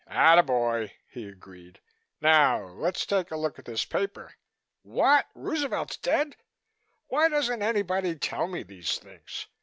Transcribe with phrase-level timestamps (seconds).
[0.07, 1.79] "Attaboy!" he agreed.
[2.21, 4.33] "Now let's take a look at this paper....
[4.81, 5.27] What?
[5.35, 6.37] Roosevelt's dead?
[7.09, 9.45] Why doesn't anybody tell me these things?